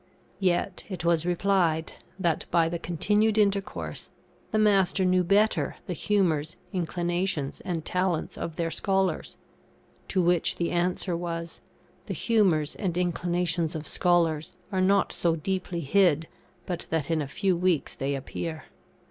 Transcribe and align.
Yet, 0.39 0.83
it 0.89 1.05
was 1.05 1.27
replied, 1.27 1.93
that, 2.17 2.47
by 2.49 2.67
the 2.69 2.79
continued 2.79 3.37
intercourse, 3.37 4.09
the 4.49 4.57
master 4.57 5.05
knew 5.05 5.23
better 5.23 5.75
the 5.85 5.93
humours, 5.93 6.57
inclinations, 6.73 7.61
and 7.63 7.85
talents 7.85 8.35
of 8.35 8.55
their 8.55 8.71
scholars. 8.71 9.37
To 10.07 10.19
which 10.23 10.55
the 10.55 10.71
answer 10.71 11.15
was 11.15 11.61
the 12.07 12.15
humours 12.15 12.73
and 12.73 12.97
inclinations 12.97 13.75
of 13.75 13.85
scholars 13.85 14.53
are 14.71 14.81
not 14.81 15.13
so 15.13 15.35
deeply 15.35 15.81
hid 15.81 16.27
but 16.65 16.87
that 16.89 17.11
in 17.11 17.21
a 17.21 17.27
few 17.27 17.55
weeks 17.55 17.93
they 17.93 18.15
appear. 18.15 18.63